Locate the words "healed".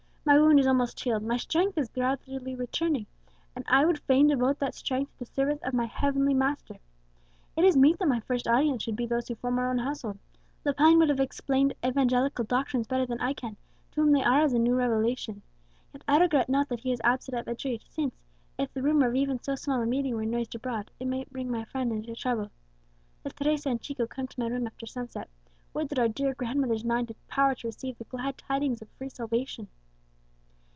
1.03-1.23